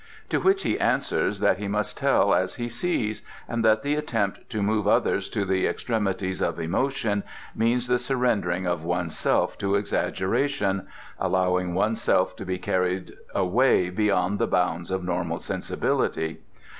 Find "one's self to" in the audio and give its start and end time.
8.83-9.75, 11.75-12.45